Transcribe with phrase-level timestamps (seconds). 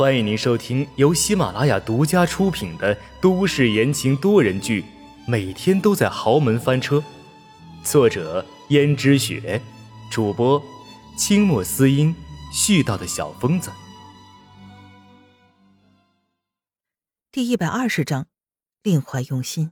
[0.00, 4.80] 欢迎您收听由喜马拉雅独家出品的都市言情多人剧
[5.26, 6.96] 《每天都在豪门翻车》，
[7.84, 9.60] 作者：胭脂雪，
[10.10, 10.62] 主播：
[11.18, 12.16] 清墨思音，
[12.50, 13.70] 絮叨的小疯子。
[17.30, 18.26] 第一百二十章，
[18.82, 19.70] 另怀用心。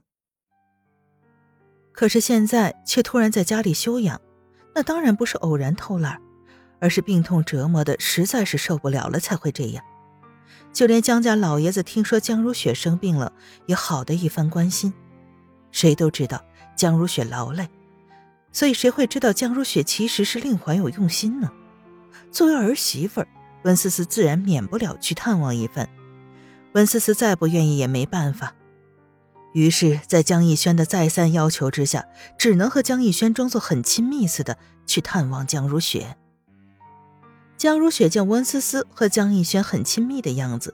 [1.91, 4.21] 可是现在却突然在家里休养，
[4.75, 6.21] 那当然不是偶然偷懒，
[6.79, 9.83] 而是病痛折磨的实在是受不了了才会这样。
[10.71, 13.33] 就连江家老爷子听说江如雪生病了，
[13.65, 14.93] 也好的一番关心。
[15.71, 16.43] 谁都知道
[16.75, 17.67] 江如雪劳累，
[18.51, 21.51] 所以谁会知道江如雪其实是令怀有用心呢？
[22.31, 23.25] 作为儿媳妇，
[23.63, 25.89] 温思思自然免不了去探望一番。
[26.73, 28.53] 温思思再不愿意也没办法，
[29.53, 32.05] 于是，在江逸轩的再三要求之下，
[32.37, 36.15] 只能和江逸轩装作很亲密似的去探望江如雪。
[37.59, 40.73] 江如雪见温思思和江逸轩很亲密的样子，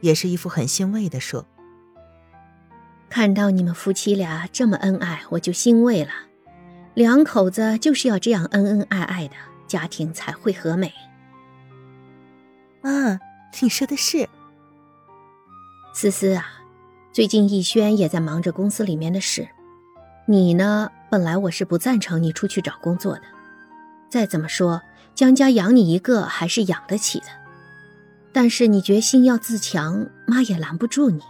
[0.00, 1.46] 也是一副很欣慰的说
[3.10, 6.10] ：“看到你们夫妻俩这么恩爱，我就欣慰了。
[6.94, 9.34] 两口子就是要这样恩恩爱爱的，
[9.66, 10.90] 家庭才会和美。”
[12.80, 13.20] 嗯，
[13.60, 14.26] 你说的是。
[15.92, 16.46] 思思啊，
[17.12, 19.46] 最近逸轩也在忙着公司里面的事，
[20.24, 23.22] 你呢，本来我是不赞成你出去找工作的，
[24.08, 24.80] 再怎么说。
[25.14, 27.26] 江家养你一个还是养得起的，
[28.32, 31.22] 但是你决心要自强，妈也拦不住你。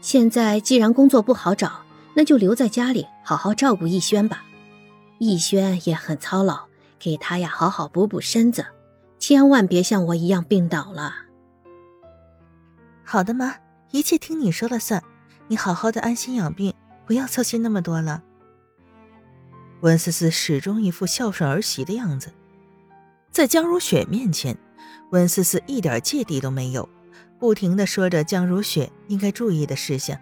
[0.00, 1.80] 现在既然工作不好找，
[2.14, 4.44] 那就留在家里好好照顾逸轩吧。
[5.18, 6.66] 逸轩也很操劳，
[6.98, 8.66] 给他呀好好补补身子，
[9.18, 11.14] 千万别像我一样病倒了。
[13.02, 13.54] 好的，妈，
[13.90, 15.02] 一切听你说了算。
[15.48, 16.74] 你好好的安心养病，
[17.06, 18.22] 不要操心那么多了。
[19.80, 22.32] 温思思始终一副孝顺儿媳的样子，
[23.30, 24.56] 在江如雪面前，
[25.10, 26.88] 温思思一点芥蒂都没有，
[27.38, 30.18] 不停的说着江如雪应该注意的事项。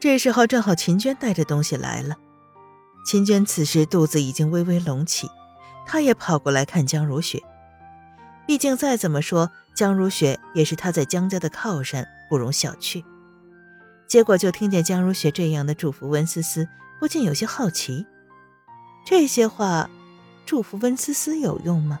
[0.00, 2.16] 这时候正好秦娟带着东西来了，
[3.06, 5.28] 秦娟此时肚子已经微微隆起，
[5.86, 7.42] 她也跑过来看江如雪。
[8.46, 13.02] 毕竟再怎么说，江如雪也是她在江家的靠山，不容小觑。
[14.06, 16.68] 结果就听见江如雪这样的祝福温思思，
[17.00, 18.06] 不禁有些好奇。
[19.04, 19.90] 这些话，
[20.46, 21.98] 祝福温思思有用吗？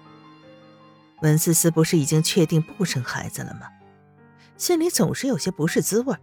[1.22, 3.68] 温思思不是已经确定不生孩子了吗？
[4.56, 6.14] 心里总是有些不是滋味。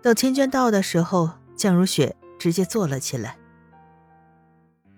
[0.00, 3.36] 等秦娟到的时候，江如雪直接坐了起来。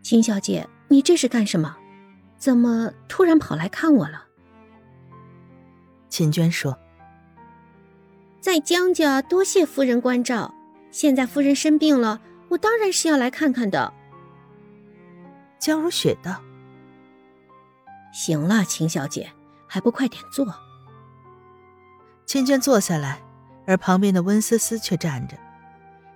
[0.03, 1.77] 秦小姐，你这是干什么？
[2.37, 4.25] 怎么突然跑来看我了？
[6.09, 6.79] 秦娟说
[8.41, 10.55] ：“在江家多谢夫人关照，
[10.91, 13.93] 现在夫人生病了，我当然是要来看看的。”
[15.59, 16.41] 江如雪道
[18.13, 19.31] ：“行了，秦小姐，
[19.67, 20.47] 还不快点坐。”
[22.27, 23.21] 秦娟坐下来，
[23.67, 25.37] 而旁边的温思思却站着。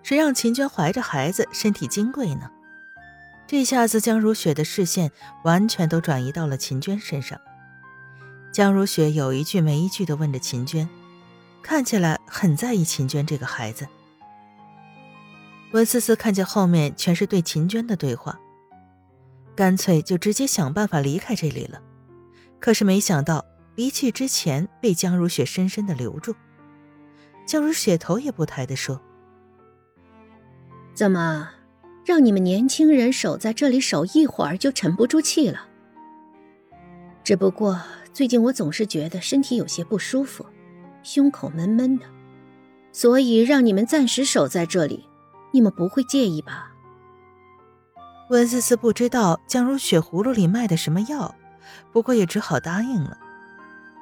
[0.02, 2.50] 谁让秦娟怀着孩子，身体金贵呢？
[3.46, 5.10] 这下子，江如雪的视线
[5.44, 7.38] 完全都转移到了秦娟身上。
[8.52, 10.88] 江如雪有一句没一句的问着秦娟，
[11.62, 13.86] 看起来很在意秦娟这个孩子。
[15.72, 18.38] 温思思看见后面全是对秦娟的对话。
[19.54, 21.80] 干脆就直接想办法离开这里了，
[22.58, 26.34] 可是没想到离去之前被江如雪深深的留住。
[27.44, 28.98] 江如雪头也不抬的说
[30.94, 31.50] ：“怎么，
[32.04, 35.68] 让你们年轻人守在这里守一会儿就沉不住气了？
[37.22, 37.78] 只不过
[38.12, 40.46] 最近我总是觉得身体有些不舒服，
[41.02, 42.06] 胸口闷闷的，
[42.92, 45.08] 所以让你们暂时守在这里，
[45.52, 46.72] 你们不会介意吧？”
[48.30, 51.34] 温思思不知道江如雪葫芦里卖的什么药，
[51.92, 53.18] 不过也只好答应了。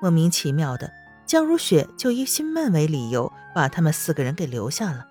[0.00, 0.93] 莫名其妙的，
[1.27, 5.06] 江如雪就以心闷为理由，把他们四个人给留下了。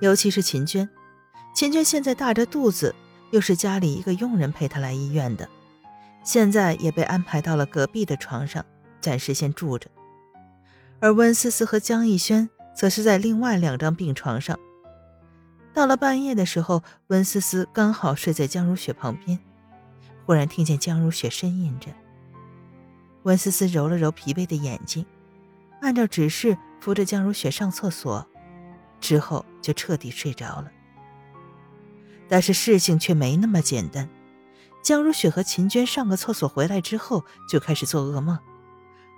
[0.00, 0.88] 尤其是秦娟，
[1.54, 2.94] 秦娟现在大着肚子，
[3.30, 5.48] 又是家里一个佣人陪她来医院的，
[6.22, 8.64] 现在也被安排到了隔壁的床上，
[9.00, 9.90] 暂时先住着。
[11.00, 14.58] 而温思思和江逸轩则是在另外两张病床上。
[15.72, 19.38] 到了半夜的时候，温思思刚好睡在江如雪旁边，
[20.26, 21.90] 忽然听见江如雪呻吟着。
[23.22, 25.06] 温思思揉了揉疲惫的眼睛，
[25.80, 28.26] 按照指示扶着江如雪上厕所，
[29.00, 30.70] 之后就彻底睡着了。
[32.28, 34.08] 但是事情却没那么简单，
[34.82, 38.38] 江如雪和秦娟上个厕所回来之后就开始做噩梦，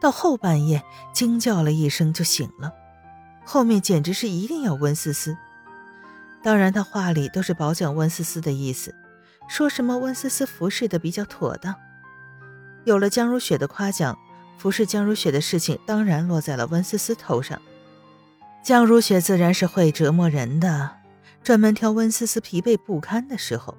[0.02, 0.82] 到后半夜
[1.14, 2.72] 惊叫了一声就醒了，
[3.44, 5.38] 后面简直是一定要温思思。
[6.42, 8.92] 当然，他话里都是褒奖温思思的意思，
[9.48, 11.72] 说什么温思思服侍的比较妥当。
[12.82, 14.18] 有了江如雪的夸奖，
[14.58, 17.62] 服侍江如雪的事情当然落在了温思思头上。
[18.60, 20.96] 江如雪自然是会折磨人的，
[21.44, 23.78] 专门挑温思思疲惫不堪的时候，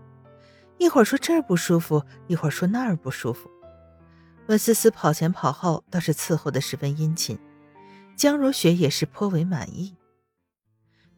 [0.77, 3.49] 一会儿说这儿不舒服，一会儿说那儿不舒服。
[4.47, 7.39] 温思思跑前跑后，倒是伺候的十分殷勤，
[8.15, 9.95] 江如雪也是颇为满意。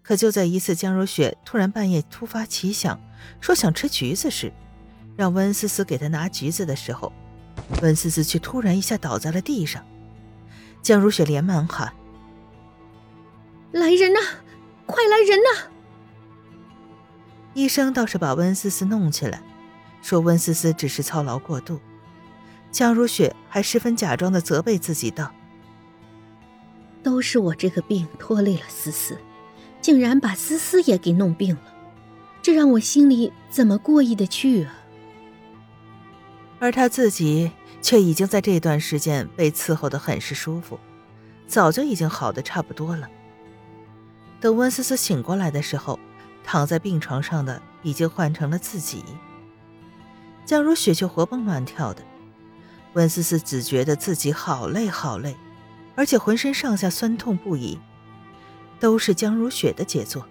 [0.03, 2.99] 可就在一次江如雪突然半夜突发奇想，
[3.41, 4.53] 说想吃橘子时，
[5.17, 7.11] 让温思思给她拿橘子的时候，
[7.81, 9.83] 温思思却突然一下倒在了地上。
[10.83, 11.91] 江如雪连忙喊
[13.73, 14.19] ：“来人呐，
[14.85, 15.71] 快来人呐！”
[17.55, 19.41] 医生倒是把温思思弄起来，
[20.03, 21.79] 说温思思只是操劳过度。
[22.75, 25.31] 江如雪还十分假装的责备自己道
[27.01, 29.17] ：“都是我这个病拖累了思思。”
[29.79, 31.73] 竟然把思思也给弄病了，
[32.41, 34.75] 这让我心里怎么过意的去啊？
[36.59, 37.49] 而他自己
[37.81, 40.77] 却已经在这段时间被伺候的很是舒服，
[41.47, 43.07] 早就已经好的差不多了。
[44.41, 45.97] 等温思思醒过来的时候，
[46.43, 49.01] 躺在病床上的已经换成了自己。
[50.45, 52.03] 江如雪却活蹦乱跳的，
[52.95, 55.35] 温思思只觉得自己好累好累，
[55.95, 57.79] 而且浑身上下酸痛不已。
[58.77, 60.27] 都是江如雪的杰作。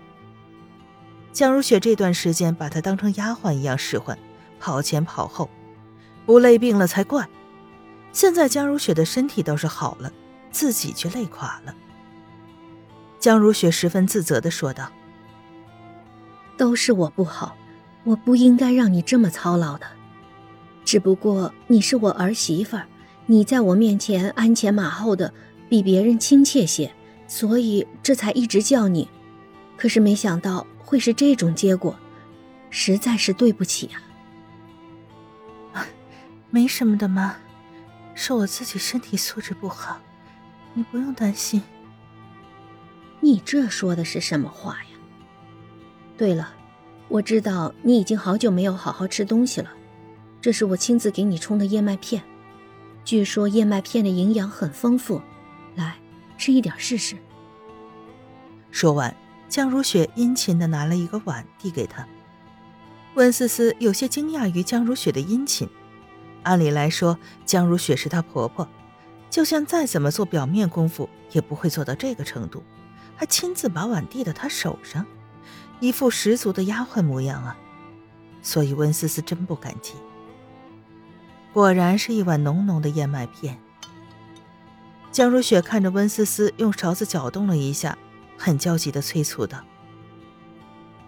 [1.32, 4.18] 江如雪这段时间把她当成丫鬟一样使唤，
[4.60, 5.48] 跑前跑后，
[6.26, 7.28] 不累病了才怪。
[8.12, 10.12] 现在江如雪的身体倒是好了，
[10.52, 11.74] 自己却累垮了。
[13.18, 14.90] 江如雪十分自责的说道
[16.56, 17.56] ：“都是我不好，
[18.04, 19.86] 我不应该让你这么操劳的。
[20.94, 22.86] 只不过你是我儿媳妇儿，
[23.26, 25.34] 你在我面前鞍前马后的，
[25.68, 26.88] 比别人亲切些。”
[27.26, 29.08] 所以这才一直叫你，
[29.76, 31.98] 可是没想到会是这种结果，
[32.70, 33.90] 实在是对不起
[35.72, 35.84] 啊！
[36.50, 37.34] 没什么的妈，
[38.14, 40.00] 是我自己身体素质不好，
[40.74, 41.60] 你不用担心。
[43.18, 44.90] 你这说的是什么话呀？
[46.16, 46.54] 对了，
[47.08, 49.68] 我知道你已经好久没有好好吃东西了，
[50.44, 52.22] 这是我亲自给你冲的燕麦片，
[53.02, 55.22] 据说燕麦片的营养很丰富，
[55.74, 55.96] 来。
[56.36, 57.16] 吃一点试试。
[58.70, 59.16] 说完，
[59.48, 62.06] 江如雪殷勤的拿了一个碗递给他。
[63.14, 65.66] 温思思有些惊讶于江如雪的殷勤。
[66.42, 68.68] 按理来说，江如雪是她婆婆，
[69.30, 72.62] 就算再怎么做表面功夫，也不会做到这个程度，
[73.16, 75.06] 还亲自把碗递到她手上，
[75.80, 77.56] 一副十足的丫鬟模样啊！
[78.42, 79.94] 所以温思思真不敢接。
[81.54, 83.56] 果然是一碗浓浓的燕麦片。
[85.12, 87.96] 江如雪看着温思思用勺子搅动了一下，
[88.36, 89.60] 很焦急的催促道：“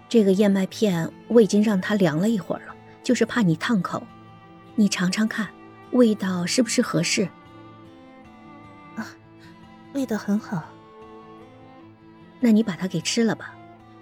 [0.08, 4.00] 这个燕麦片我已经让它凉了一会儿了，就是怕你烫口。
[4.76, 5.48] 你尝尝看，
[5.90, 7.28] 味道是不是合适
[8.94, 9.04] ？”“啊，
[9.94, 10.62] 味道很好。
[12.38, 13.52] ”“那你把它给吃了吧，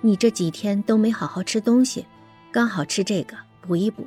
[0.02, 2.04] 你这几天都没好好吃东西，
[2.52, 4.06] 刚好吃这个补一补。”